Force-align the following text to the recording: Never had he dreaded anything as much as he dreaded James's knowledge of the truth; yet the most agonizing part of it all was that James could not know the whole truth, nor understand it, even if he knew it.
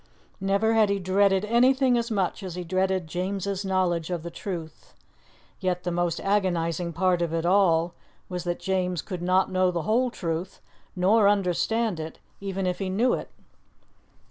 Never 0.39 0.73
had 0.73 0.89
he 0.89 0.97
dreaded 0.97 1.45
anything 1.45 1.95
as 1.95 2.09
much 2.09 2.41
as 2.41 2.55
he 2.55 2.63
dreaded 2.63 3.05
James's 3.05 3.63
knowledge 3.63 4.09
of 4.09 4.23
the 4.23 4.31
truth; 4.31 4.95
yet 5.59 5.83
the 5.83 5.91
most 5.91 6.19
agonizing 6.21 6.91
part 6.91 7.21
of 7.21 7.35
it 7.35 7.45
all 7.45 7.93
was 8.27 8.43
that 8.45 8.59
James 8.59 9.03
could 9.03 9.21
not 9.21 9.51
know 9.51 9.69
the 9.69 9.83
whole 9.83 10.09
truth, 10.09 10.59
nor 10.95 11.29
understand 11.29 11.99
it, 11.99 12.17
even 12.39 12.65
if 12.65 12.79
he 12.79 12.89
knew 12.89 13.13
it. 13.13 13.29